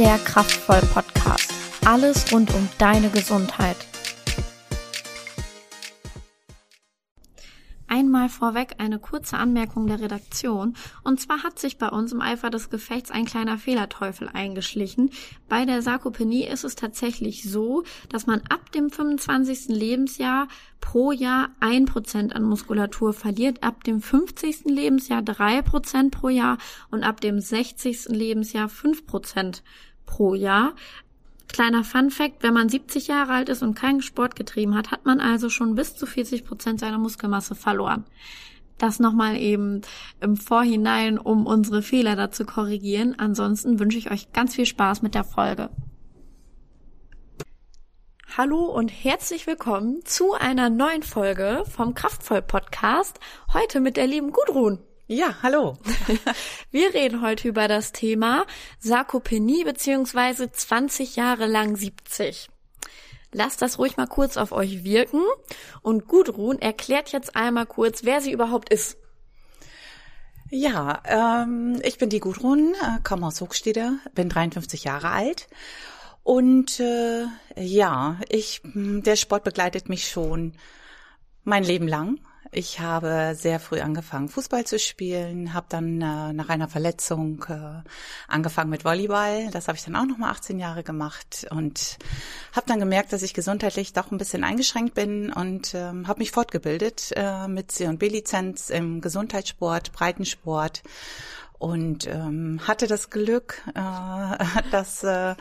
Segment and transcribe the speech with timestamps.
[0.00, 1.52] der Kraftvoll Podcast.
[1.84, 3.76] Alles rund um deine Gesundheit.
[7.86, 10.74] Einmal vorweg eine kurze Anmerkung der Redaktion.
[11.04, 15.10] Und zwar hat sich bei uns im Eifer des Gefechts ein kleiner Fehlerteufel eingeschlichen.
[15.50, 19.68] Bei der Sarkopenie ist es tatsächlich so, dass man ab dem 25.
[19.68, 20.48] Lebensjahr
[20.80, 24.64] pro Jahr ein Prozent an Muskulatur verliert, ab dem 50.
[24.64, 26.56] Lebensjahr drei Prozent pro Jahr
[26.90, 28.06] und ab dem 60.
[28.08, 29.62] Lebensjahr fünf Prozent
[30.10, 30.74] pro Jahr.
[31.48, 35.06] Kleiner Fun Fact, wenn man 70 Jahre alt ist und keinen Sport getrieben hat, hat
[35.06, 38.04] man also schon bis zu 40 Prozent seiner Muskelmasse verloren.
[38.78, 39.82] Das nochmal eben
[40.20, 43.14] im Vorhinein, um unsere Fehler da zu korrigieren.
[43.18, 45.70] Ansonsten wünsche ich euch ganz viel Spaß mit der Folge.
[48.36, 53.18] Hallo und herzlich willkommen zu einer neuen Folge vom Kraftvoll Podcast.
[53.52, 54.78] Heute mit der lieben Gudrun.
[55.12, 55.76] Ja, hallo.
[56.70, 58.46] Wir reden heute über das Thema
[58.78, 62.48] Sarkopenie beziehungsweise 20 Jahre lang 70.
[63.32, 65.22] Lasst das ruhig mal kurz auf euch wirken
[65.82, 68.98] und Gudrun erklärt jetzt einmal kurz, wer sie überhaupt ist.
[70.48, 75.48] Ja, ähm, ich bin die Gudrun, äh, komme aus Hochstede, bin 53 Jahre alt
[76.22, 77.26] und äh,
[77.56, 80.52] ja, ich, der Sport begleitet mich schon
[81.42, 82.20] mein Leben lang.
[82.52, 87.88] Ich habe sehr früh angefangen, Fußball zu spielen, habe dann äh, nach einer Verletzung äh,
[88.26, 89.50] angefangen mit Volleyball.
[89.52, 91.96] Das habe ich dann auch noch mal 18 Jahre gemacht und
[92.52, 96.32] habe dann gemerkt, dass ich gesundheitlich doch ein bisschen eingeschränkt bin und ähm, habe mich
[96.32, 100.82] fortgebildet äh, mit C und B-Lizenz im Gesundheitssport, Breitensport
[101.60, 105.36] und ähm, hatte das Glück, äh, dass äh,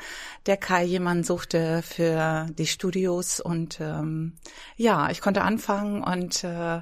[0.46, 3.40] der Kai jemanden suchte für die Studios.
[3.40, 4.34] Und ähm,
[4.76, 6.82] ja, ich konnte anfangen und äh,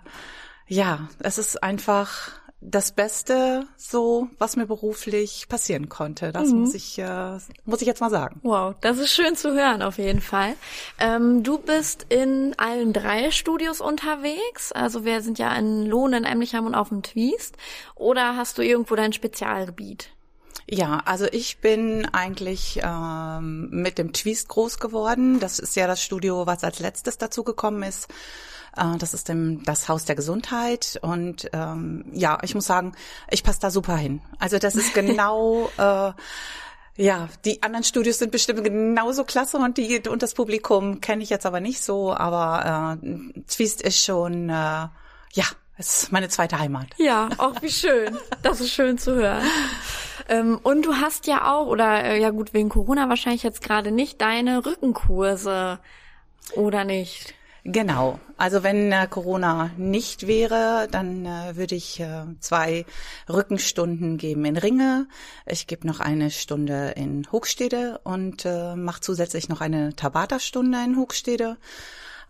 [0.67, 6.31] ja, es ist einfach das Beste, so was mir beruflich passieren konnte.
[6.31, 6.61] Das mhm.
[6.61, 8.39] muss ich äh, muss ich jetzt mal sagen.
[8.43, 10.55] Wow, das ist schön zu hören auf jeden Fall.
[10.99, 14.71] Ähm, du bist in allen drei Studios unterwegs.
[14.71, 17.57] Also wir sind ja in Lohn, in Emlichheim und auf dem Twist.
[17.95, 20.09] Oder hast du irgendwo dein Spezialgebiet?
[20.69, 25.39] Ja, also ich bin eigentlich ähm, mit dem Twist groß geworden.
[25.39, 28.09] Das ist ja das Studio, was als letztes dazu gekommen ist.
[28.77, 30.99] Äh, das ist dem, das Haus der Gesundheit.
[31.01, 32.93] Und ähm, ja, ich muss sagen,
[33.29, 34.21] ich passe da super hin.
[34.39, 35.69] Also das ist genau.
[35.77, 36.11] äh,
[36.99, 41.29] ja, die anderen Studios sind bestimmt genauso klasse und die und das Publikum kenne ich
[41.29, 45.45] jetzt aber nicht so, aber äh, Twist ist schon äh, ja,
[45.77, 46.87] es ist meine zweite Heimat.
[46.97, 48.17] Ja, auch wie schön.
[48.41, 49.43] Das ist schön zu hören.
[50.27, 53.91] Ähm, und du hast ja auch, oder äh, ja gut, wegen Corona wahrscheinlich jetzt gerade
[53.91, 55.79] nicht, deine Rückenkurse,
[56.55, 57.35] oder nicht?
[57.69, 58.17] Genau.
[58.37, 62.85] Also wenn äh, Corona nicht wäre, dann äh, würde ich äh, zwei
[63.27, 65.05] Rückenstunden geben in Ringe.
[65.45, 70.95] Ich gebe noch eine Stunde in Hochstede und äh, mache zusätzlich noch eine Tabata-Stunde in
[70.95, 71.57] Hochstede.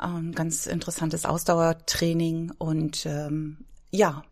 [0.04, 3.58] Ähm, ganz interessantes Ausdauertraining und ähm,
[3.92, 4.24] ja,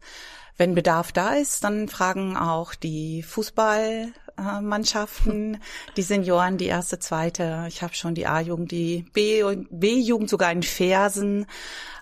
[0.58, 4.12] wenn Bedarf da ist, dann fragen auch die Fußball
[4.42, 5.62] Mannschaften,
[5.98, 7.66] die Senioren, die erste, zweite.
[7.68, 11.46] Ich habe schon die A-Jugend, die B-Jugend sogar in Fersen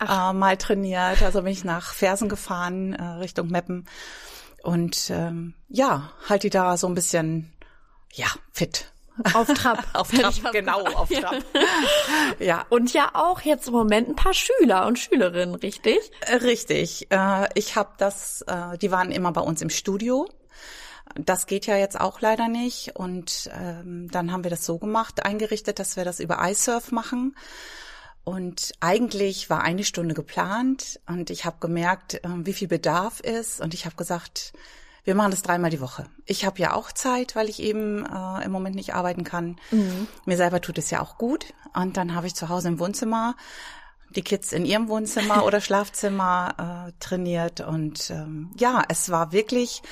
[0.00, 1.22] äh, mal trainiert.
[1.22, 3.86] Also bin ich nach Fersen gefahren, äh, Richtung Meppen.
[4.62, 7.52] Und ähm, ja, halt die da so ein bisschen,
[8.12, 8.90] ja, fit.
[9.32, 9.86] Auf Trab.
[9.92, 11.36] auf Trab, genau, auf Trab.
[12.40, 12.64] ja.
[12.68, 15.98] Und ja auch jetzt im Moment ein paar Schüler und Schülerinnen, richtig?
[16.20, 17.06] Äh, richtig.
[17.10, 20.28] Äh, ich habe das, äh, die waren immer bei uns im Studio
[21.14, 22.96] das geht ja jetzt auch leider nicht.
[22.96, 27.36] Und ähm, dann haben wir das so gemacht, eingerichtet, dass wir das über iSurf machen.
[28.24, 33.60] Und eigentlich war eine Stunde geplant und ich habe gemerkt, äh, wie viel Bedarf ist.
[33.60, 34.54] Und ich habe gesagt,
[35.04, 36.06] wir machen das dreimal die Woche.
[36.24, 39.56] Ich habe ja auch Zeit, weil ich eben äh, im Moment nicht arbeiten kann.
[39.70, 40.08] Mhm.
[40.24, 41.52] Mir selber tut es ja auch gut.
[41.74, 43.36] Und dann habe ich zu Hause im Wohnzimmer
[44.16, 47.60] die Kids in ihrem Wohnzimmer oder Schlafzimmer äh, trainiert.
[47.60, 49.82] Und ähm, ja, es war wirklich,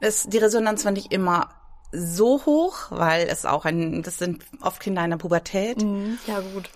[0.00, 1.50] es, die Resonanz war nicht immer
[1.92, 5.82] so hoch, weil es auch ein, das sind oft Kinder in der Pubertät.
[5.82, 6.70] Mhm, ja, gut.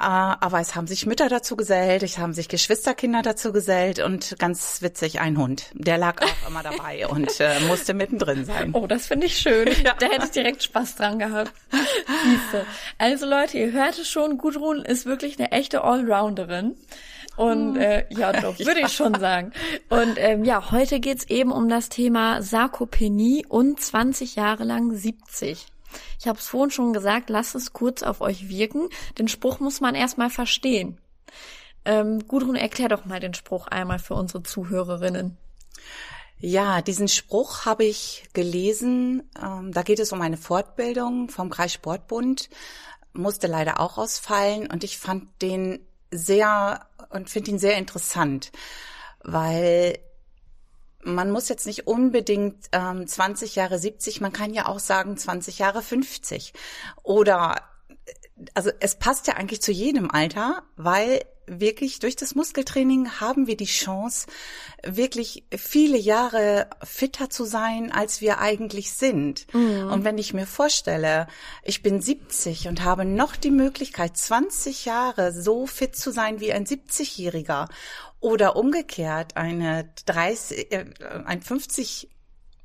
[0.00, 4.38] Äh, aber es haben sich Mütter dazu gesellt, es haben sich Geschwisterkinder dazu gesellt und
[4.38, 5.66] ganz witzig ein Hund.
[5.74, 8.70] Der lag auch immer dabei und äh, musste mittendrin sein.
[8.72, 9.68] Oh, das finde ich schön.
[9.84, 9.94] Ja.
[10.00, 11.52] Da hätte ich direkt Spaß dran gehabt.
[11.70, 12.64] Siehste.
[12.96, 16.74] Also Leute, ihr hört es schon, Gudrun ist wirklich eine echte Allrounderin.
[17.36, 17.80] Und hm.
[17.80, 18.86] äh, ja, doch, würde ja.
[18.86, 19.52] ich schon sagen.
[19.90, 25.66] Und ähm, ja, heute geht's eben um das Thema Sarkopenie und 20 Jahre lang 70.
[26.18, 28.88] Ich habe es vorhin schon gesagt, lasst es kurz auf euch wirken.
[29.18, 30.98] Den Spruch muss man erstmal verstehen.
[31.84, 35.36] Ähm, Gudrun, erklär doch mal den Spruch einmal für unsere Zuhörerinnen.
[36.38, 39.28] Ja, diesen Spruch habe ich gelesen.
[39.42, 42.48] Ähm, da geht es um eine Fortbildung vom Kreissportbund.
[43.12, 48.52] Musste leider auch ausfallen und ich fand den sehr und finde ihn sehr interessant,
[49.22, 49.98] weil
[51.02, 55.58] man muss jetzt nicht unbedingt ähm, 20 Jahre 70, man kann ja auch sagen 20
[55.58, 56.52] Jahre 50
[57.02, 57.56] oder
[58.54, 63.56] also es passt ja eigentlich zu jedem Alter, weil wirklich durch das Muskeltraining haben wir
[63.56, 64.26] die Chance,
[64.84, 69.52] wirklich viele Jahre fitter zu sein, als wir eigentlich sind.
[69.52, 69.90] Mhm.
[69.90, 71.26] Und wenn ich mir vorstelle,
[71.64, 76.52] ich bin 70 und habe noch die Möglichkeit, 20 Jahre so fit zu sein wie
[76.52, 77.68] ein 70-Jähriger
[78.20, 80.84] oder umgekehrt eine 30, äh,
[81.24, 82.08] ein 50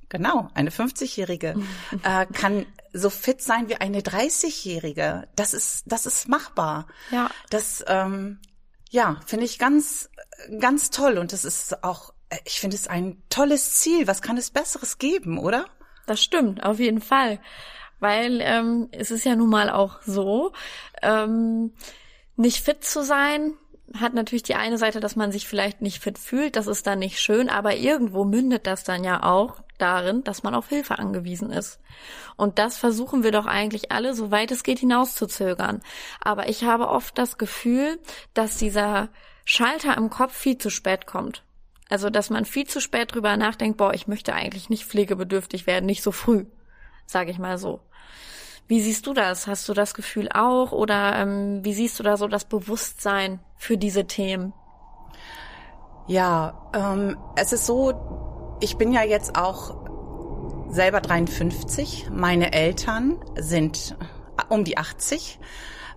[0.08, 1.56] Genau, eine 50-Jährige
[2.04, 5.28] äh, kann so fit sein wie eine 30-Jährige.
[5.36, 6.88] Das ist, das ist machbar.
[7.12, 7.30] Ja.
[7.50, 8.40] Das, ähm,
[8.96, 10.10] ja, finde ich ganz,
[10.60, 11.18] ganz toll.
[11.18, 12.14] Und das ist auch,
[12.46, 14.08] ich finde es ein tolles Ziel.
[14.08, 15.66] Was kann es Besseres geben, oder?
[16.08, 17.40] Das stimmt, auf jeden Fall.
[18.00, 20.54] Weil ähm, es ist ja nun mal auch so,
[21.02, 21.74] ähm,
[22.38, 23.54] nicht fit zu sein,
[23.94, 27.00] hat natürlich die eine Seite, dass man sich vielleicht nicht fit fühlt, das ist dann
[27.00, 31.52] nicht schön, aber irgendwo mündet das dann ja auch darin, dass man auf Hilfe angewiesen
[31.52, 31.80] ist.
[32.36, 35.82] Und das versuchen wir doch eigentlich alle, soweit es geht, hinauszuzögern.
[36.22, 38.00] Aber ich habe oft das Gefühl,
[38.34, 39.10] dass dieser
[39.46, 41.44] Schalter im Kopf viel zu spät kommt.
[41.90, 45.86] Also, dass man viel zu spät drüber nachdenkt, boah, ich möchte eigentlich nicht pflegebedürftig werden,
[45.86, 46.46] nicht so früh,
[47.06, 47.80] sage ich mal so.
[48.68, 49.46] Wie siehst du das?
[49.46, 50.72] Hast du das Gefühl auch?
[50.72, 54.54] Oder ähm, wie siehst du da so das Bewusstsein für diese Themen?
[56.08, 58.25] Ja, ähm, es ist so,
[58.60, 59.76] ich bin ja jetzt auch
[60.70, 62.08] selber 53.
[62.12, 63.96] Meine Eltern sind
[64.50, 65.40] um die 80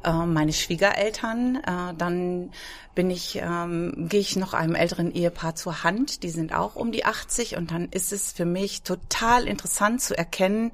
[0.04, 1.56] äh, meine Schwiegereltern.
[1.56, 2.50] Äh, dann
[2.94, 6.92] bin ich, ähm, gehe ich noch einem älteren Ehepaar zur Hand, die sind auch um
[6.92, 10.72] die 80 und dann ist es für mich total interessant zu erkennen,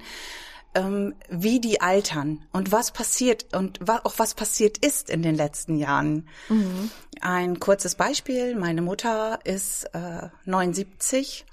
[0.75, 5.35] ähm, wie die altern und was passiert und wa auch was passiert ist in den
[5.35, 6.27] letzten Jahren.
[6.49, 6.91] Mhm.
[7.21, 8.55] Ein kurzes Beispiel.
[8.55, 11.45] Meine Mutter ist äh, 79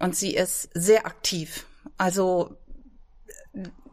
[0.00, 1.66] und sie ist sehr aktiv.
[1.98, 2.56] Also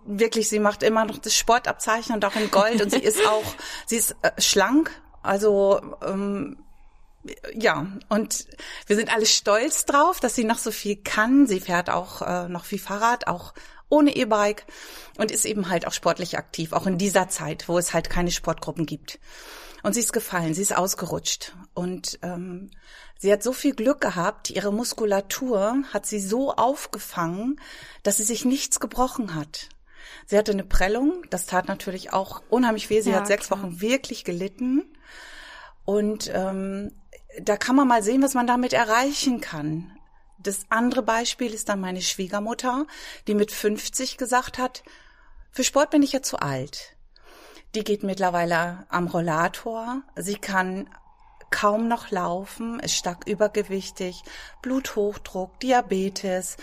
[0.06, 3.54] wirklich, sie macht immer noch das Sportabzeichen und auch in Gold und sie ist auch,
[3.86, 4.92] sie ist äh, schlank.
[5.22, 6.58] Also ähm,
[7.54, 8.48] ja, und
[8.88, 11.46] wir sind alle stolz drauf, dass sie noch so viel kann.
[11.46, 13.54] Sie fährt auch äh, noch viel Fahrrad, auch
[13.92, 14.66] ohne E-Bike
[15.18, 18.32] und ist eben halt auch sportlich aktiv, auch in dieser Zeit, wo es halt keine
[18.32, 19.20] Sportgruppen gibt.
[19.84, 21.56] Und sie ist gefallen, sie ist ausgerutscht.
[21.74, 22.72] Und ähm,
[23.18, 27.60] sie hat so viel Glück gehabt, ihre Muskulatur hat sie so aufgefangen,
[28.04, 29.70] dass sie sich nichts gebrochen hat.
[30.28, 33.02] Sie hatte eine Prellung, das tat natürlich auch unheimlich weh.
[33.02, 33.60] Sie ja, hat sechs klar.
[33.60, 34.84] Wochen wirklich gelitten.
[35.84, 36.92] Und ähm,
[37.42, 39.92] da kann man mal sehen, was man damit erreichen kann.
[40.44, 42.86] Das andere Beispiel ist dann meine Schwiegermutter,
[43.28, 44.84] die mit 50 gesagt hat,
[45.52, 46.96] für Sport bin ich ja zu alt.
[47.76, 50.02] Die geht mittlerweile am Rollator.
[50.16, 50.90] Sie kann
[51.52, 54.24] kaum noch laufen, ist stark übergewichtig,
[54.62, 56.58] Bluthochdruck, Diabetes.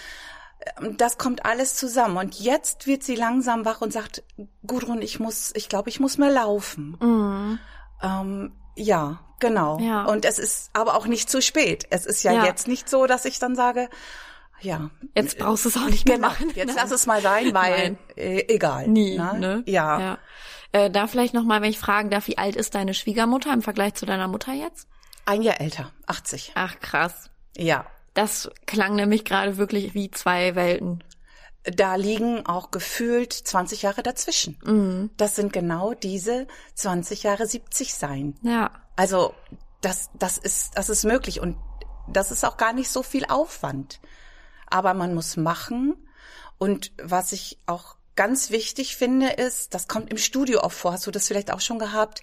[0.97, 2.17] Das kommt alles zusammen.
[2.17, 4.25] Und jetzt wird sie langsam wach und sagt,
[4.67, 6.97] Gudrun, ich muss, ich glaube, ich muss mehr laufen.
[7.01, 7.59] Mhm.
[8.03, 9.79] Ähm, ja, genau.
[9.81, 10.05] Ja.
[10.05, 11.87] Und es ist aber auch nicht zu spät.
[11.91, 13.89] Es ist ja, ja, jetzt nicht so, dass ich dann sage,
[14.61, 14.91] ja.
[15.15, 16.51] Jetzt brauchst du es auch nicht mehr genau, machen.
[16.55, 18.89] Jetzt lass es mal sein, weil äh, egal.
[18.89, 19.17] Nie.
[19.17, 19.39] Ne?
[19.39, 19.63] ne?
[19.67, 20.01] Ja.
[20.01, 20.19] ja.
[20.73, 23.63] Äh, da vielleicht noch mal, wenn ich fragen darf, wie alt ist deine Schwiegermutter im
[23.63, 24.89] Vergleich zu deiner Mutter jetzt?
[25.25, 26.53] Ein Jahr älter, 80.
[26.55, 27.31] Ach krass.
[27.57, 27.87] Ja.
[28.15, 31.05] Das klang nämlich gerade wirklich wie zwei Welten
[31.75, 34.59] da liegen auch gefühlt 20 Jahre dazwischen.
[34.65, 35.11] Mhm.
[35.17, 38.35] Das sind genau diese 20 Jahre 70 sein.
[38.43, 38.71] Ja.
[38.97, 39.35] Also
[39.81, 41.57] das, das ist, das ist möglich und
[42.09, 44.01] das ist auch gar nicht so viel Aufwand.
[44.71, 45.97] Aber man muss machen.
[46.59, 51.07] Und was ich auch ganz wichtig finde, ist, das kommt im Studio auch vor, hast
[51.07, 52.23] du das vielleicht auch schon gehabt?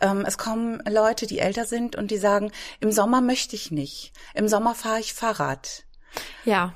[0.00, 4.12] Ähm, es kommen Leute, die älter sind und die sagen, im Sommer möchte ich nicht.
[4.34, 5.84] Im Sommer fahre ich Fahrrad.
[6.44, 6.74] Ja.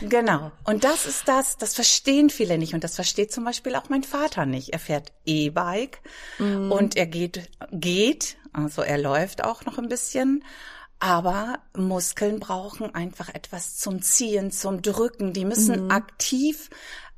[0.00, 0.50] Genau.
[0.64, 2.74] Und das ist das, das verstehen viele nicht.
[2.74, 4.72] Und das versteht zum Beispiel auch mein Vater nicht.
[4.72, 6.00] Er fährt E-Bike
[6.38, 6.72] mm.
[6.72, 10.44] und er geht, geht, also er läuft auch noch ein bisschen.
[10.98, 15.32] Aber Muskeln brauchen einfach etwas zum Ziehen, zum Drücken.
[15.32, 15.90] Die müssen mm.
[15.90, 16.70] aktiv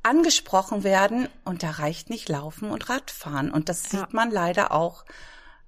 [0.03, 1.27] angesprochen werden.
[1.43, 3.51] Und da reicht nicht Laufen und Radfahren.
[3.51, 4.07] Und das sieht ja.
[4.11, 5.05] man leider auch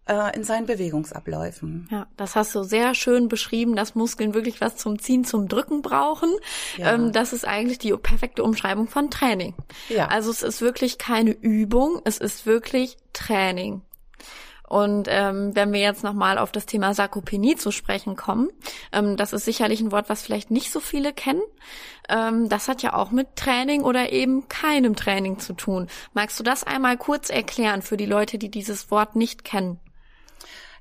[0.07, 1.87] äh, in seinen Bewegungsabläufen.
[1.91, 5.81] Ja, das hast du sehr schön beschrieben, dass Muskeln wirklich was zum Ziehen, zum Drücken
[5.81, 6.29] brauchen.
[6.77, 6.93] Ja.
[6.93, 9.55] Ähm, das ist eigentlich die perfekte Umschreibung von Training.
[9.89, 10.07] Ja.
[10.07, 13.81] Also es ist wirklich keine Übung, es ist wirklich Training.
[14.67, 18.49] Und ähm, wenn wir jetzt nochmal auf das Thema Sarkopenie zu sprechen kommen,
[18.91, 21.41] ähm, das ist sicherlich ein Wort, was vielleicht nicht so viele kennen.
[22.09, 25.87] Ähm, das hat ja auch mit Training oder eben keinem Training zu tun.
[26.13, 29.79] Magst du das einmal kurz erklären für die Leute, die dieses Wort nicht kennen?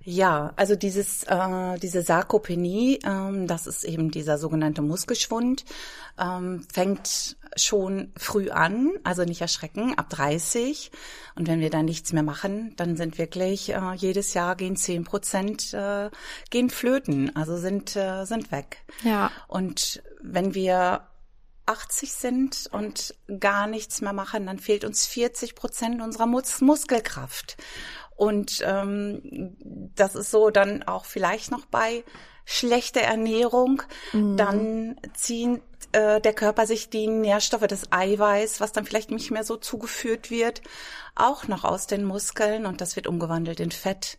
[0.08, 5.64] Ja, also dieses äh, diese Sarkopenie, ähm, das ist eben dieser sogenannte Muskelschwund,
[6.16, 10.92] ähm, fängt schon früh an, also nicht erschrecken, ab 30.
[11.34, 15.02] Und wenn wir dann nichts mehr machen, dann sind wirklich äh, jedes Jahr gehen 10
[15.02, 16.08] Prozent äh,
[16.50, 18.84] gehen flöten, also sind äh, sind weg.
[19.02, 19.32] Ja.
[19.48, 21.00] Und wenn wir
[21.66, 27.56] 80 sind und gar nichts mehr machen, dann fehlt uns 40 Prozent unserer Mus Muskelkraft.
[28.16, 29.56] Und ähm,
[29.94, 32.02] das ist so dann auch vielleicht noch bei
[32.44, 33.82] schlechter Ernährung.
[34.12, 34.36] Mhm.
[34.36, 35.60] Dann ziehen
[35.92, 40.30] äh, der Körper sich die Nährstoffe des Eiweiß, was dann vielleicht nicht mehr so zugeführt
[40.30, 40.62] wird,
[41.14, 44.18] auch noch aus den Muskeln und das wird umgewandelt in Fett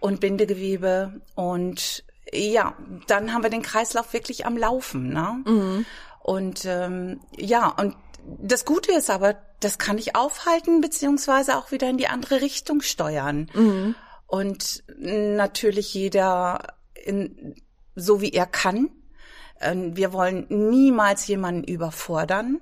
[0.00, 2.74] und Bindegewebe und ja,
[3.08, 5.12] dann haben wir den Kreislauf wirklich am Laufen.
[5.12, 5.42] Ne?
[5.44, 5.86] Mhm.
[6.20, 11.88] Und ähm, ja, und das Gute ist aber, das kann ich aufhalten, beziehungsweise auch wieder
[11.88, 13.50] in die andere Richtung steuern.
[13.54, 13.94] Mhm.
[14.26, 17.54] Und natürlich jeder in,
[17.94, 18.90] so wie er kann.
[19.60, 22.60] Ähm, wir wollen niemals jemanden überfordern,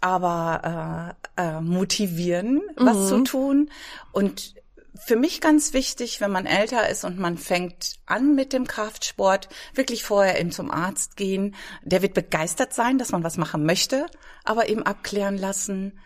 [0.00, 3.06] aber äh, äh, motivieren, was mhm.
[3.06, 3.70] zu tun.
[4.12, 4.54] Und
[4.94, 9.48] für mich ganz wichtig, wenn man älter ist und man fängt an mit dem Kraftsport,
[9.74, 11.54] wirklich vorher eben zum Arzt gehen.
[11.82, 14.06] Der wird begeistert sein, dass man was machen möchte,
[14.44, 15.98] aber eben abklären lassen,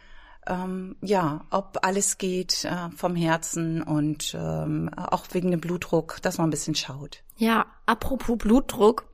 [0.46, 6.38] ähm, ja, ob alles geht äh, vom Herzen und ähm, auch wegen dem Blutdruck, dass
[6.38, 7.22] man ein bisschen schaut.
[7.36, 9.06] Ja, apropos Blutdruck.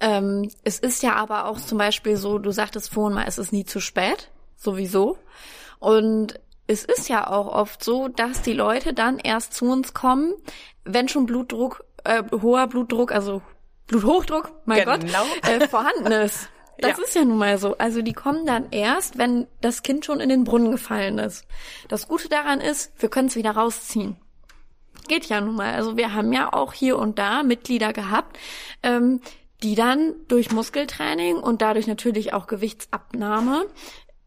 [0.00, 3.52] Ähm, es ist ja aber auch zum Beispiel so, du sagtest vorhin mal, es ist
[3.52, 5.18] nie zu spät, sowieso.
[5.78, 10.34] Und es ist ja auch oft so, dass die Leute dann erst zu uns kommen,
[10.84, 13.42] wenn schon Blutdruck, äh, hoher Blutdruck, also
[13.86, 14.96] Bluthochdruck, mein genau.
[14.96, 16.48] Gott, äh, vorhanden ist.
[16.80, 17.04] Das ja.
[17.04, 17.76] ist ja nun mal so.
[17.78, 21.46] Also die kommen dann erst, wenn das Kind schon in den Brunnen gefallen ist.
[21.88, 24.16] Das Gute daran ist, wir können es wieder rausziehen.
[25.08, 25.74] Geht ja nun mal.
[25.74, 28.38] Also wir haben ja auch hier und da Mitglieder gehabt,
[28.82, 29.20] ähm,
[29.62, 33.66] die dann durch Muskeltraining und dadurch natürlich auch Gewichtsabnahme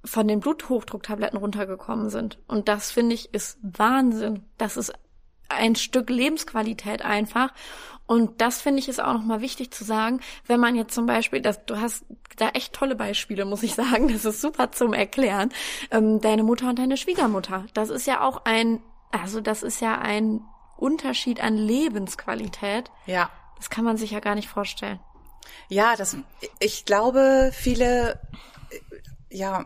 [0.05, 2.37] von den Bluthochdrucktabletten runtergekommen sind.
[2.47, 4.43] Und das finde ich ist Wahnsinn.
[4.57, 4.93] Das ist
[5.49, 7.53] ein Stück Lebensqualität einfach.
[8.05, 11.41] Und das finde ich ist auch nochmal wichtig zu sagen, wenn man jetzt zum Beispiel,
[11.41, 12.05] das, du hast
[12.37, 15.51] da echt tolle Beispiele, muss ich sagen, das ist super zum Erklären.
[15.91, 18.81] Ähm, deine Mutter und deine Schwiegermutter, das ist ja auch ein,
[19.11, 20.41] also das ist ja ein
[20.77, 22.91] Unterschied an Lebensqualität.
[23.05, 23.29] Ja.
[23.57, 24.99] Das kann man sich ja gar nicht vorstellen.
[25.69, 26.17] Ja, das,
[26.59, 28.19] ich glaube, viele,
[29.29, 29.65] ja,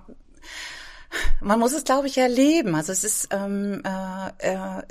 [1.42, 2.76] man muss es, glaube ich, erleben.
[2.76, 4.84] Also es ist ähm, äh, äh,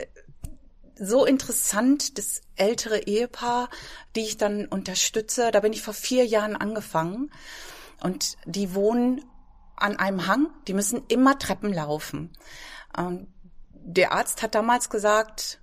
[0.98, 3.68] so interessant, das ältere Ehepaar,
[4.14, 5.50] die ich dann unterstütze.
[5.50, 7.30] Da bin ich vor vier Jahren angefangen
[8.02, 9.24] und die wohnen
[9.76, 10.48] an einem Hang.
[10.68, 12.32] Die müssen immer Treppen laufen.
[12.96, 13.28] Ähm,
[13.72, 15.60] der Arzt hat damals gesagt,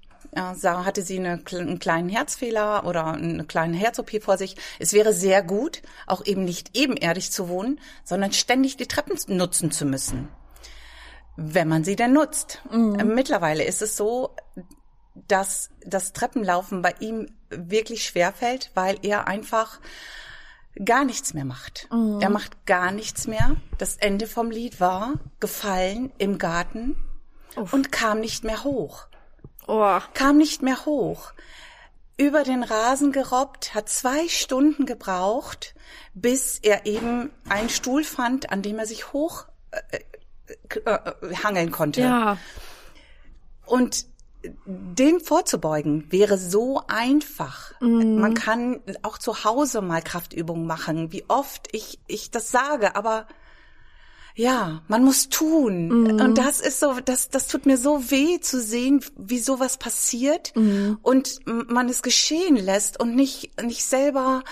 [0.55, 4.55] Sarah hatte sie eine, einen kleinen Herzfehler oder eine kleine Herz-OP vor sich.
[4.79, 9.71] Es wäre sehr gut, auch eben nicht ebenerdig zu wohnen, sondern ständig die Treppen nutzen
[9.71, 10.29] zu müssen
[11.35, 12.61] wenn man sie denn nutzt.
[12.71, 13.13] Mhm.
[13.15, 14.35] Mittlerweile ist es so,
[15.15, 19.79] dass das Treppenlaufen bei ihm wirklich schwer fällt, weil er einfach
[20.84, 21.88] gar nichts mehr macht.
[21.91, 22.20] Mhm.
[22.20, 23.55] Er macht gar nichts mehr.
[23.77, 26.96] Das Ende vom Lied war gefallen im Garten
[27.55, 27.74] Uff.
[27.74, 29.08] und kam nicht mehr hoch.
[29.67, 30.00] Oh.
[30.13, 31.34] Kam nicht mehr hoch.
[32.17, 35.74] Über den Rasen gerobbt, hat zwei Stunden gebraucht,
[36.13, 40.00] bis er eben einen Stuhl fand, an dem er sich hoch äh,
[40.86, 42.01] äh, hangeln konnte.
[42.01, 42.38] Ja.
[43.65, 44.05] Und
[44.65, 47.79] dem vorzubeugen wäre so einfach.
[47.79, 48.19] Mhm.
[48.19, 53.27] Man kann auch zu Hause mal Kraftübungen machen, wie oft ich, ich das sage, aber
[54.35, 55.88] ja, man muss tun.
[55.88, 56.19] Mhm.
[56.19, 60.55] Und das ist so, das, das tut mir so weh zu sehen, wie sowas passiert
[60.55, 60.97] mhm.
[61.01, 64.43] und man es geschehen lässt und nicht, nicht selber,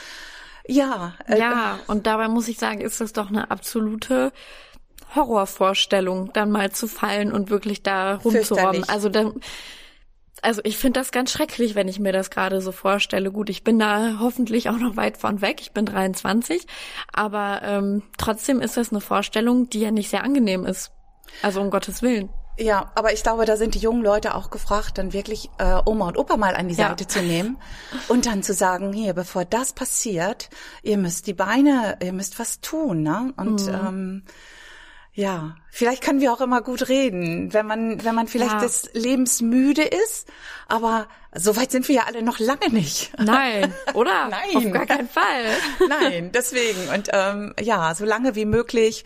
[0.67, 1.15] ja.
[1.27, 4.31] Äh, ja, und dabei muss ich sagen, ist das doch eine absolute
[5.15, 8.87] Horrorvorstellung, dann mal zu fallen und wirklich da rumzurobben.
[8.87, 9.33] Also da,
[10.41, 13.31] also ich finde das ganz schrecklich, wenn ich mir das gerade so vorstelle.
[13.31, 15.61] Gut, ich bin da hoffentlich auch noch weit von weg.
[15.61, 16.65] Ich bin 23,
[17.13, 20.91] aber ähm, trotzdem ist das eine Vorstellung, die ja nicht sehr angenehm ist.
[21.41, 22.29] Also um Gottes Willen.
[22.57, 26.09] Ja, aber ich glaube, da sind die jungen Leute auch gefragt, dann wirklich äh, Oma
[26.09, 27.07] und Opa mal an die Seite ja.
[27.07, 27.57] zu nehmen
[28.07, 30.49] und dann zu sagen, hier, bevor das passiert,
[30.83, 33.33] ihr müsst die Beine, ihr müsst was tun, ne?
[33.37, 33.73] Und mhm.
[33.73, 34.23] ähm,
[35.13, 38.59] ja, vielleicht können wir auch immer gut reden, wenn man, wenn man vielleicht Ja.
[38.61, 40.27] des Lebens müde ist.
[40.67, 43.11] Aber so weit sind wir ja alle noch lange nicht.
[43.19, 44.29] Nein, oder?
[44.29, 44.55] Nein.
[44.55, 45.45] Auf gar keinen Fall.
[45.89, 46.87] Nein, deswegen.
[46.93, 49.03] Und ähm, ja, so lange wie möglich.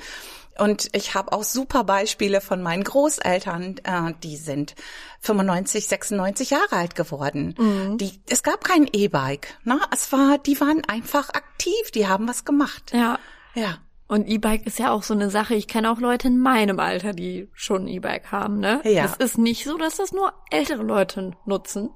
[0.58, 4.74] Und ich habe auch super Beispiele von meinen Großeltern, äh, die sind
[5.20, 7.56] 95, 96 Jahre alt geworden.
[7.58, 7.98] Mhm.
[7.98, 9.58] Die, es gab kein E-Bike.
[9.64, 9.80] Ne?
[9.92, 12.92] Es war, die waren einfach aktiv, die haben was gemacht.
[12.94, 13.20] Ja.
[13.54, 13.80] Ja.
[14.08, 15.56] Und E-Bike ist ja auch so eine Sache.
[15.56, 18.82] Ich kenne auch Leute in meinem Alter, die schon E-Bike haben, ne?
[18.84, 19.06] Ja.
[19.06, 21.90] Es ist nicht so, dass das nur ältere Leute nutzen.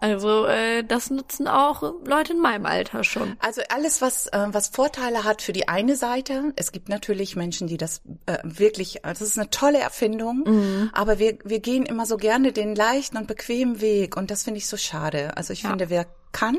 [0.00, 3.36] Also äh, das nutzen auch Leute in meinem Alter schon.
[3.38, 6.52] Also alles, was, äh, was Vorteile hat für die eine Seite.
[6.56, 11.18] Es gibt natürlich Menschen, die das äh, wirklich, also das ist eine tolle Erfindung, aber
[11.18, 14.66] wir, wir gehen immer so gerne den leichten und bequemen Weg und das finde ich
[14.66, 15.36] so schade.
[15.36, 15.70] Also ich Ja.
[15.70, 16.56] finde, wer kann,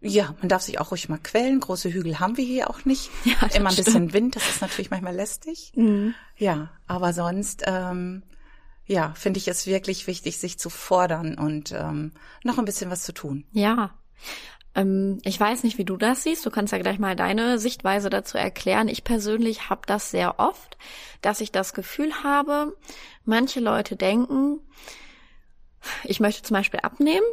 [0.00, 1.60] ja, man darf sich auch ruhig mal quälen.
[1.60, 3.10] Große Hügel haben wir hier auch nicht.
[3.24, 3.86] Ja, immer ein stimmt.
[3.86, 5.72] bisschen Wind, das ist natürlich manchmal lästig.
[6.36, 8.22] Ja, aber sonst, ähm,
[8.86, 12.12] ja, finde ich es wirklich wichtig, sich zu fordern und ähm,
[12.44, 13.44] noch ein bisschen was zu tun.
[13.52, 13.94] Ja.
[14.76, 16.46] Ähm, ich weiß nicht, wie du das siehst.
[16.46, 18.88] Du kannst ja gleich mal deine Sichtweise dazu erklären.
[18.88, 20.76] Ich persönlich habe das sehr oft,
[21.22, 22.76] dass ich das Gefühl habe,
[23.24, 24.60] manche Leute denken,
[26.04, 27.26] ich möchte zum Beispiel abnehmen,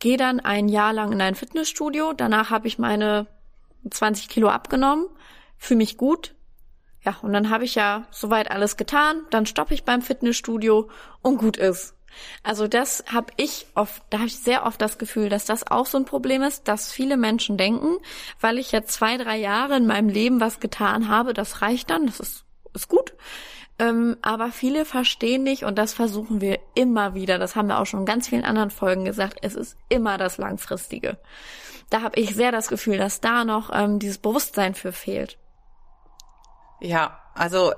[0.00, 3.26] gehe dann ein Jahr lang in ein Fitnessstudio, danach habe ich meine
[3.88, 5.06] 20 Kilo abgenommen,
[5.56, 6.34] fühle mich gut.
[7.02, 10.90] Ja, und dann habe ich ja soweit alles getan, dann stoppe ich beim Fitnessstudio
[11.22, 11.94] und gut ist.
[12.42, 15.86] Also das habe ich oft, da habe ich sehr oft das Gefühl, dass das auch
[15.86, 17.96] so ein Problem ist, dass viele Menschen denken,
[18.40, 22.06] weil ich jetzt zwei, drei Jahre in meinem Leben was getan habe, das reicht dann,
[22.06, 23.14] das ist, ist gut.
[23.80, 27.38] Ähm, aber viele verstehen nicht und das versuchen wir immer wieder.
[27.38, 29.38] Das haben wir auch schon in ganz vielen anderen Folgen gesagt.
[29.40, 31.16] Es ist immer das Langfristige.
[31.88, 35.38] Da habe ich sehr das Gefühl, dass da noch ähm, dieses Bewusstsein für fehlt.
[36.80, 37.72] Ja, also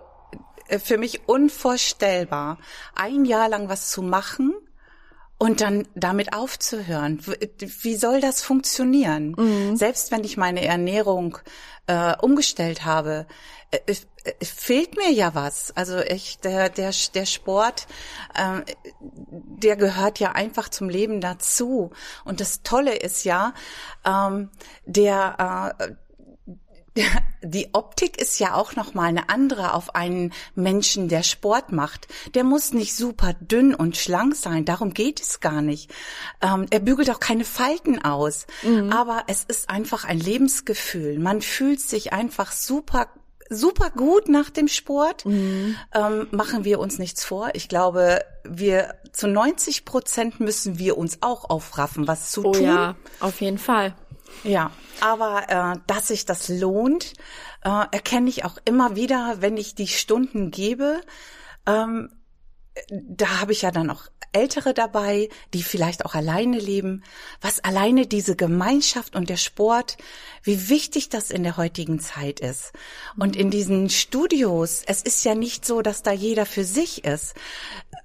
[0.66, 2.58] äh, für mich unvorstellbar,
[2.96, 4.51] ein Jahr lang was zu machen
[5.42, 7.20] und dann damit aufzuhören.
[7.80, 9.34] Wie soll das funktionieren?
[9.76, 11.36] Selbst wenn ich meine Ernährung
[11.88, 13.26] äh, umgestellt habe,
[13.72, 13.94] äh,
[14.44, 15.76] fehlt mir ja was.
[15.76, 17.88] Also ich, der, der, der Sport,
[18.38, 18.62] ähm,
[19.00, 21.90] der gehört ja einfach zum Leben dazu.
[22.24, 23.52] Und das Tolle ist ja,
[24.04, 24.48] ähm,
[24.86, 25.94] der, äh,
[27.42, 32.06] die Optik ist ja auch noch mal eine andere auf einen Menschen, der Sport macht.
[32.34, 34.64] Der muss nicht super dünn und schlank sein.
[34.64, 35.90] Darum geht es gar nicht.
[36.40, 38.46] Ähm, er bügelt auch keine Falten aus.
[38.90, 41.18] Aber es ist einfach ein Lebensgefühl.
[41.18, 43.08] Man fühlt sich einfach super
[43.48, 45.26] super gut nach dem Sport.
[45.26, 45.76] Ähm,
[46.30, 47.50] machen wir uns nichts vor.
[47.52, 52.62] Ich glaube, wir zu 90 Prozent müssen wir uns auch aufraffen, was zu Oh tun.
[52.64, 53.94] ja, auf jeden Fall.
[54.44, 57.14] Ja, aber äh, dass sich das lohnt,
[57.64, 61.00] äh, erkenne ich auch immer wieder, wenn ich die Stunden gebe.
[61.66, 62.10] Ähm,
[62.90, 67.02] da habe ich ja dann auch Ältere dabei, die vielleicht auch alleine leben.
[67.40, 69.98] Was alleine diese Gemeinschaft und der Sport,
[70.42, 72.72] wie wichtig das in der heutigen Zeit ist.
[73.18, 77.34] Und in diesen Studios, es ist ja nicht so, dass da jeder für sich ist.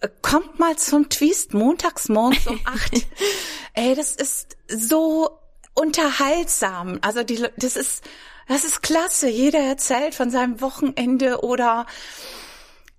[0.02, 2.92] Äh, Kommt mal zum Twist montags morgens um acht.
[3.74, 5.30] Ey, das ist so
[5.78, 7.00] unterhaltsam.
[7.02, 8.04] Also die, das ist,
[8.48, 9.30] das ist klasse.
[9.30, 11.86] Jeder erzählt von seinem Wochenende oder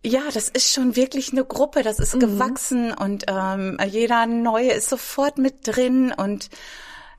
[0.04, 1.82] ja, das ist schon wirklich eine Gruppe.
[1.82, 6.50] Das ist gewachsen und ähm, jeder Neue ist sofort mit drin und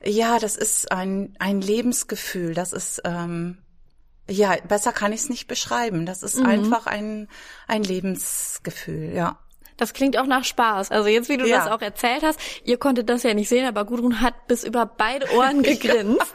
[0.01, 2.53] ja, das ist ein ein Lebensgefühl.
[2.53, 3.57] Das ist ähm,
[4.29, 6.05] ja besser kann ich es nicht beschreiben.
[6.05, 7.27] Das ist einfach ein
[7.67, 9.13] ein Lebensgefühl.
[9.13, 9.37] Ja.
[9.79, 10.91] Das klingt auch nach Spaß.
[10.91, 11.57] Also jetzt, wie du Ja.
[11.63, 14.85] das auch erzählt hast, ihr konntet das ja nicht sehen, aber Gudrun hat bis über
[14.85, 16.33] beide Ohren gegrinst.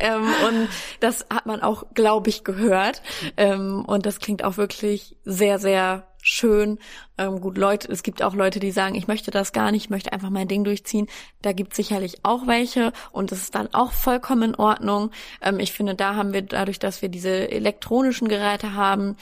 [0.00, 0.68] ähm, und
[1.00, 3.02] das hat man auch, glaube ich, gehört.
[3.36, 6.80] Ähm, und das klingt auch wirklich sehr, sehr schön.
[7.18, 9.90] Ähm, gut, Leute, es gibt auch Leute, die sagen, ich möchte das gar nicht, ich
[9.90, 11.06] möchte einfach mein Ding durchziehen.
[11.42, 15.12] Da gibt sicherlich auch welche und das ist dann auch vollkommen in Ordnung.
[15.40, 19.16] Ähm, ich finde, da haben wir dadurch, dass wir diese elektronischen Geräte haben,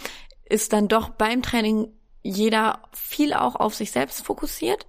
[0.48, 1.88] ist dann doch beim Training
[2.24, 4.86] jeder viel auch auf sich selbst fokussiert.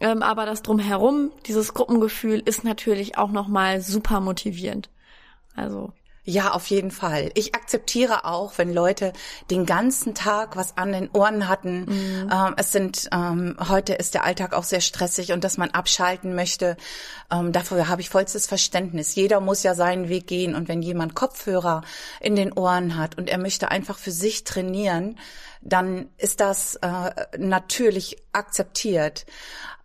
[0.00, 4.88] Ähm, aber das drumherum, dieses Gruppengefühl, ist natürlich auch nochmal super motivierend.
[5.54, 5.92] Also,
[6.30, 7.32] Ja, auf jeden Fall.
[7.34, 9.12] Ich akzeptiere auch, wenn Leute
[9.50, 11.86] den ganzen Tag was an den Ohren hatten.
[12.32, 16.36] Ähm, es sind ähm, heute ist der Alltag auch sehr stressig und dass man abschalten
[16.36, 16.76] möchte.
[17.32, 19.16] Ähm, dafür habe ich vollstes Verständnis.
[19.16, 21.82] Jeder muss ja seinen Weg gehen und wenn jemand Kopfhörer
[22.20, 25.18] in den Ohren hat und er möchte einfach für sich trainieren,
[25.62, 29.26] dann ist das äh, natürlich akzeptiert.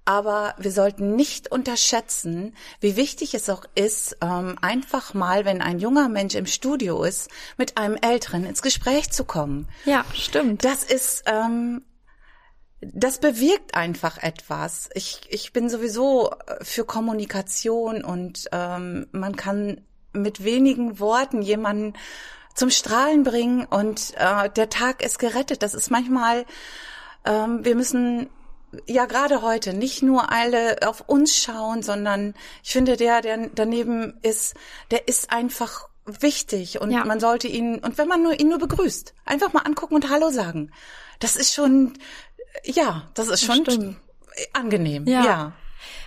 [0.06, 5.80] Aber wir sollten nicht unterschätzen, wie wichtig es auch ist, ähm, einfach mal, wenn ein
[5.80, 9.68] junger Mensch im Studio ist, mit einem Älteren ins Gespräch zu kommen.
[9.86, 10.64] Ja, stimmt.
[10.64, 11.82] Das ist, ähm,
[12.82, 14.90] das bewirkt einfach etwas.
[14.94, 19.82] Ich, ich bin sowieso für Kommunikation und ähm, man kann
[20.14, 21.94] mit wenigen Worten jemanden
[22.54, 25.64] zum Strahlen bringen und äh, der Tag ist gerettet.
[25.64, 26.46] Das ist manchmal,
[27.26, 28.30] ähm, wir müssen
[28.88, 32.34] ja gerade heute nicht nur alle auf uns schauen, sondern
[32.64, 34.56] ich finde, der, der daneben ist,
[34.92, 37.04] der ist einfach wichtig und ja.
[37.06, 40.30] man sollte ihn, und wenn man nur ihn nur begrüßt, einfach mal angucken und Hallo
[40.30, 40.72] sagen.
[41.20, 41.94] Das ist schon,
[42.64, 43.78] ja, das ist schon das
[44.54, 45.08] angenehm.
[45.08, 45.26] ja.
[45.26, 45.54] ja.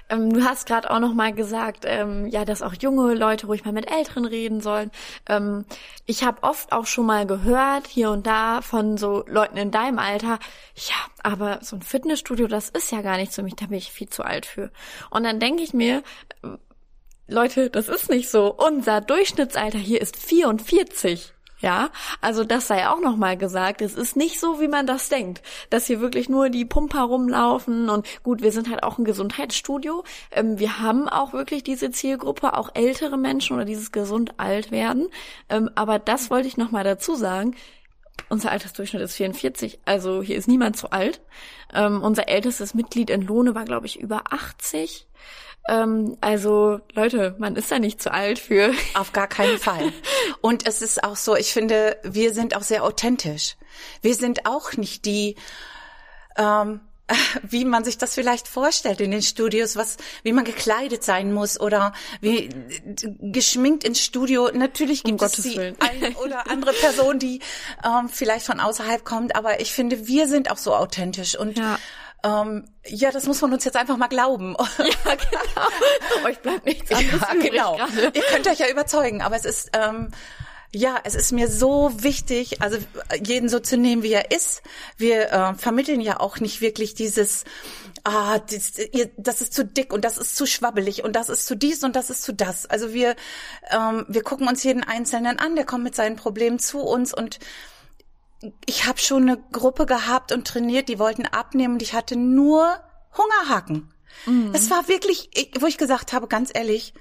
[0.09, 3.64] Ähm, du hast gerade auch noch mal gesagt, ähm, ja, dass auch junge Leute ruhig
[3.64, 4.91] mal mit Älteren reden sollen.
[5.29, 5.64] Ähm,
[6.07, 9.99] ich habe oft auch schon mal gehört, hier und da, von so Leuten in deinem
[9.99, 10.38] Alter,
[10.75, 13.93] ja, aber so ein Fitnessstudio, das ist ja gar nicht für mich, da bin ich
[13.93, 14.71] viel zu alt für.
[15.11, 16.03] Und dann denke ich mir,
[17.31, 18.55] Leute, das ist nicht so.
[18.55, 21.35] Unser Durchschnittsalter hier ist 44.
[21.61, 21.90] Ja,
[22.21, 23.83] also das sei auch nochmal gesagt.
[23.83, 27.90] Es ist nicht so, wie man das denkt, dass hier wirklich nur die Pumper rumlaufen
[27.90, 30.05] und gut, wir sind halt auch ein Gesundheitsstudio.
[30.31, 35.09] Ähm, wir haben auch wirklich diese Zielgruppe, auch ältere Menschen oder dieses gesund alt werden.
[35.49, 37.57] Ähm, aber das wollte ich nochmal dazu sagen.
[38.29, 41.21] Unser Altersdurchschnitt ist 44, also hier ist niemand zu alt.
[41.75, 45.07] Ähm, unser ältestes Mitglied in Lohne war, glaube ich, über 80.
[45.68, 48.72] Ähm, also Leute, man ist da nicht zu alt für.
[48.94, 49.92] Auf gar keinen Fall.
[50.40, 53.57] Und es ist auch so, ich finde, wir sind auch sehr authentisch.
[54.00, 55.37] Wir sind auch nicht die,
[56.37, 56.81] ähm,
[57.42, 61.61] wie man sich das vielleicht vorstellt in den Studios, was, wie man gekleidet sein muss
[61.61, 62.48] oder wie
[63.20, 64.50] geschminkt ins Studio.
[64.52, 67.40] Natürlich gibt um es die eine oder andere Person, die
[67.85, 71.78] ähm, vielleicht von außerhalb kommt, aber ich finde, wir sind auch so authentisch und ja.
[72.24, 74.57] Ähm, ja, das muss man uns jetzt einfach mal glauben.
[74.78, 76.26] Ja, genau.
[76.26, 77.78] Euch bleibt nichts anderes ja, übrig genau.
[78.12, 80.11] Ihr könnt euch ja überzeugen, aber es ist ähm,
[80.70, 82.76] ja, es ist mir so wichtig, also
[83.24, 84.62] jeden so zu nehmen, wie er ist.
[84.98, 87.44] Wir äh, vermitteln ja auch nicht wirklich dieses,
[88.04, 91.46] ah, das, ihr, das ist zu dick und das ist zu schwabbelig und das ist
[91.46, 92.66] zu dies und das ist zu das.
[92.66, 93.16] Also wir,
[93.70, 97.38] ähm, wir gucken uns jeden Einzelnen an, der kommt mit seinen Problemen zu uns und
[98.66, 102.79] ich habe schon eine Gruppe gehabt und trainiert, die wollten abnehmen und ich hatte nur
[103.16, 103.92] Hungerhaken.
[104.27, 104.53] Mhm.
[104.55, 106.94] Es war wirklich, wo ich gesagt habe, ganz ehrlich,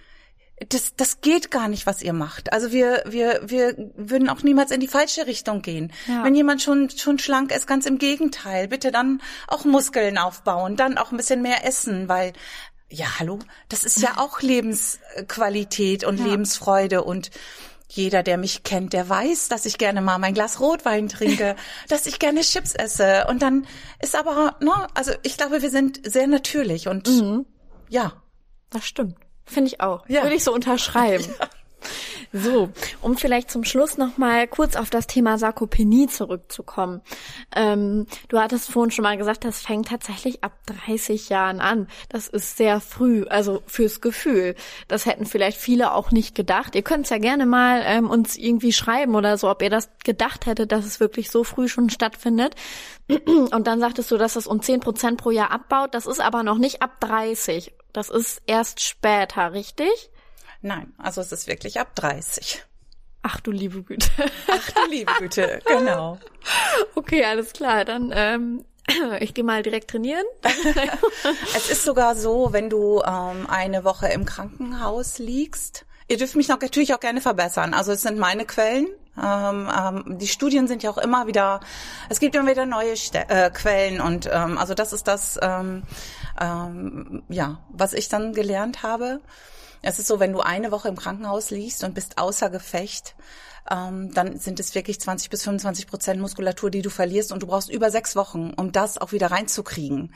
[0.70, 2.52] das, das geht gar nicht, was ihr macht.
[2.52, 5.94] Also wir, wir, wir würden auch niemals in die falsche Richtung gehen.
[6.08, 6.24] Ja.
[6.24, 8.68] Wenn jemand schon, schon schlank ist, ganz im Gegenteil.
[8.68, 12.34] Bitte dann auch Muskeln aufbauen, dann auch ein bisschen mehr essen, weil,
[12.90, 13.38] ja, hallo,
[13.70, 16.26] das ist ja auch Lebensqualität und ja.
[16.26, 17.30] Lebensfreude und
[17.90, 21.56] jeder, der mich kennt, der weiß, dass ich gerne mal mein Glas Rotwein trinke,
[21.88, 23.26] dass ich gerne Chips esse.
[23.30, 23.66] Und dann
[24.02, 27.46] ist aber, ne, also ich glaube, wir sind sehr natürlich und mhm.
[27.90, 28.14] ja.
[28.70, 29.16] Das stimmt.
[29.46, 30.08] Finde ich auch.
[30.10, 30.24] Ja.
[30.24, 31.26] Würde ich so unterschreiben.
[31.40, 31.48] Ja.
[32.34, 32.70] So,
[33.02, 37.02] um vielleicht zum Schluss noch mal kurz auf das Thema Sarkopenie zurückzukommen.
[37.58, 41.88] Ähm, du hattest vorhin schon mal gesagt, das fängt tatsächlich ab 30 Jahren an.
[42.08, 44.54] Das ist sehr früh, also fürs Gefühl.
[44.88, 46.76] Das hätten vielleicht viele auch nicht gedacht.
[46.76, 49.90] Ihr könnt es ja gerne mal ähm, uns irgendwie schreiben oder so, ob ihr das
[50.04, 52.54] gedacht hättet, dass es wirklich so früh schon stattfindet.
[53.26, 55.96] Und dann sagtest du, dass es um 10 Prozent pro Jahr abbaut.
[55.96, 57.74] Das ist aber noch nicht ab 30.
[57.92, 60.12] Das ist erst später, richtig?
[60.62, 62.67] Nein, also es ist wirklich ab 30.
[63.30, 64.10] Ach du liebe Güte.
[64.48, 66.18] Ach du liebe Güte, genau.
[66.96, 67.84] Okay, alles klar.
[67.84, 68.64] Dann ähm,
[69.20, 70.24] ich gehe mal direkt trainieren.
[71.54, 75.86] es ist sogar so, wenn du ähm, eine Woche im Krankenhaus liegst.
[76.08, 77.74] Ihr dürft mich noch natürlich auch gerne verbessern.
[77.74, 78.88] Also es sind meine Quellen.
[79.22, 81.60] Ähm, ähm, die Studien sind ja auch immer wieder,
[82.08, 85.84] es gibt immer wieder neue Ste äh, Quellen und ähm, also das ist das, ähm,
[86.40, 89.20] ähm, ja, was ich dann gelernt habe.
[89.82, 93.16] Es ist so, wenn du eine Woche im Krankenhaus liegst und bist außer Gefecht,
[93.70, 97.48] ähm, dann sind es wirklich 20 bis 25 Prozent Muskulatur, die du verlierst und du
[97.48, 100.14] brauchst über sechs Wochen, um das auch wieder reinzukriegen.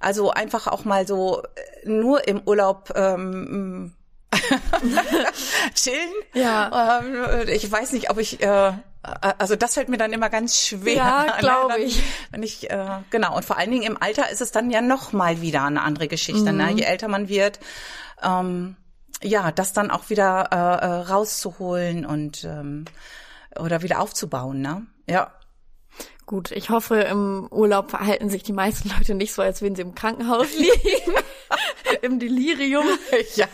[0.00, 3.94] Also einfach auch mal so äh, nur im Urlaub ähm,
[5.74, 6.10] chillen.
[6.34, 7.00] Ja.
[7.00, 10.94] Ähm, ich weiß nicht, ob ich äh, also das fällt mir dann immer ganz schwer.
[10.94, 12.02] Ja, glaube ich.
[12.30, 15.12] Wenn ich äh, genau und vor allen Dingen im Alter ist es dann ja noch
[15.12, 16.52] mal wieder eine andere Geschichte.
[16.52, 16.52] Ne?
[16.52, 16.58] Mhm.
[16.58, 16.72] Ne?
[16.76, 17.58] Je älter man wird,
[18.24, 18.76] ähm,
[19.22, 22.84] ja, das dann auch wieder äh, äh, rauszuholen und ähm,
[23.58, 24.86] oder wieder aufzubauen, ne?
[25.06, 25.32] Ja.
[26.24, 29.82] Gut, ich hoffe, im Urlaub verhalten sich die meisten Leute nicht so, als würden sie
[29.82, 31.12] im Krankenhaus liegen.
[32.00, 32.86] Im Delirium.
[33.36, 33.46] Ja.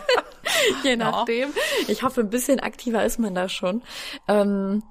[0.83, 1.51] Je nachdem.
[1.89, 3.83] Ich hoffe, ein bisschen aktiver ist man da schon.
[4.27, 4.83] Ähm,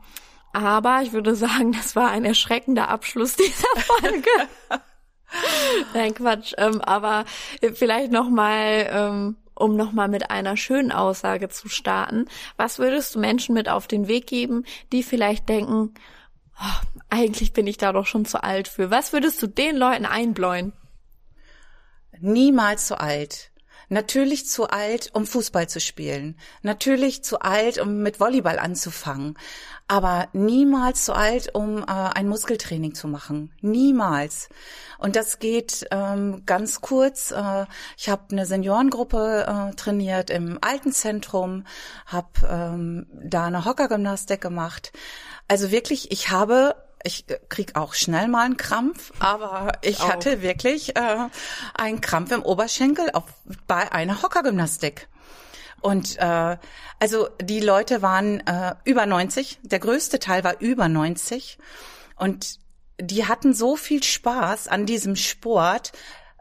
[0.54, 4.30] aber ich würde sagen, das war ein erschreckender Abschluss dieser Folge.
[5.94, 6.54] Nein, Quatsch.
[6.58, 7.26] Ähm, aber
[7.74, 12.26] vielleicht noch mal, ähm, um noch mal mit einer schönen Aussage zu starten.
[12.56, 15.94] Was würdest du Menschen mit auf den Weg geben, die vielleicht denken,
[16.60, 18.92] oh, eigentlich bin ich da doch schon zu alt für.
[18.92, 20.74] Was würdest du den Leuten einbläuen?
[22.20, 23.52] Niemals zu alt.
[23.90, 26.38] Natürlich zu alt, um Fußball zu spielen.
[26.62, 29.38] Natürlich zu alt, um mit Volleyball anzufangen.
[29.88, 33.54] Aber niemals zu alt, um äh, ein Muskeltraining zu machen.
[33.62, 34.50] Niemals.
[34.98, 37.32] Und das geht ähm, ganz kurz.
[37.32, 37.66] Äh,
[37.98, 41.66] ich habe eine Seniorengruppe äh, trainiert im Altenzentrum,
[42.06, 44.92] habe ähm, da eine Hockergymnastik gemacht.
[45.48, 50.96] Also wirklich, ich habe ich krieg auch schnell mal einen Krampf, aber ich hatte wirklich
[50.98, 51.30] äh,
[51.74, 53.24] einen Krampf im Oberschenkel auf,
[53.68, 55.08] bei einer Hockergymnastik.
[55.82, 56.58] Und äh,
[57.00, 61.58] also die Leute waren äh, über 90, der größte Teil war über 90
[62.16, 62.60] und
[63.00, 65.92] die hatten so viel Spaß an diesem Sport,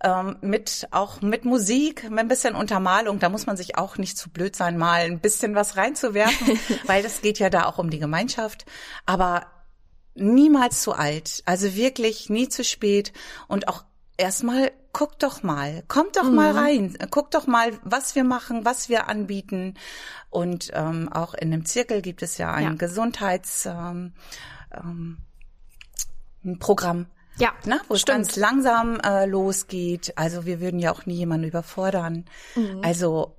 [0.02, 3.18] ähm, mit auch mit Musik, mit ein bisschen Untermalung.
[3.18, 7.02] Da muss man sich auch nicht zu blöd sein, mal ein bisschen was reinzuwerfen, weil
[7.02, 8.66] das geht ja da auch um die Gemeinschaft.
[9.04, 9.46] Aber
[10.14, 13.12] niemals zu alt, also wirklich nie zu spät
[13.48, 13.84] und auch
[14.16, 16.34] erstmal guck doch mal, kommt doch mhm.
[16.34, 19.74] mal rein, guck doch mal, was wir machen, was wir anbieten
[20.30, 22.72] und ähm, auch in dem Zirkel gibt es ja ein ja.
[22.74, 24.12] Gesundheitsprogramm.
[24.72, 25.18] Ähm,
[26.44, 27.06] ähm, Programm,
[27.38, 30.12] ja, ne, wo es ganz langsam äh, losgeht.
[30.16, 32.24] Also wir würden ja auch nie jemanden überfordern.
[32.54, 32.80] Mhm.
[32.82, 33.36] Also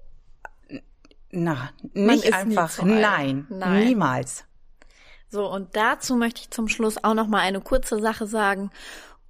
[1.32, 2.82] na, nicht einfach.
[2.84, 4.46] Nein, Nein, niemals.
[5.30, 8.72] So, und dazu möchte ich zum Schluss auch noch mal eine kurze Sache sagen.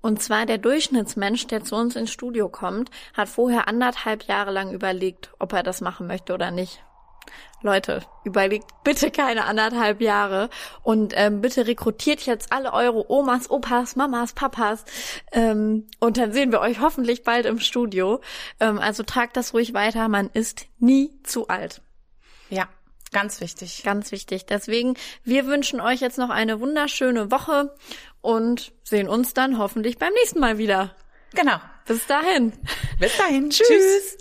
[0.02, 4.72] Und zwar der Durchschnittsmensch, der zu uns ins Studio kommt, hat vorher anderthalb Jahre lang
[4.72, 6.84] überlegt, ob er das machen möchte oder nicht.
[7.62, 10.50] Leute, überlegt bitte keine anderthalb Jahre
[10.84, 14.86] und ähm, bitte rekrutiert jetzt alle eure Omas, Opas, Mamas, Papas
[15.32, 18.22] ähm, und dann sehen wir euch hoffentlich bald im Studio.
[18.60, 21.82] Ähm, also tragt das ruhig weiter, man ist nie zu alt.
[22.50, 22.70] Ja,
[23.12, 23.84] Ganz wichtig.
[23.84, 24.46] Ganz wichtig.
[24.46, 27.74] Deswegen, wir wünschen euch jetzt noch eine wunderschöne Woche
[28.22, 30.96] und sehen uns dann hoffentlich beim nächsten Mal wieder.
[31.34, 31.58] Genau.
[31.86, 32.54] Bis dahin.
[33.00, 33.50] Bis dahin.
[33.50, 33.68] Tschüss.
[33.68, 34.18] Tschüss.